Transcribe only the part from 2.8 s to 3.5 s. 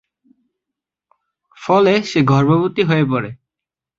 হয়ে পড়ে।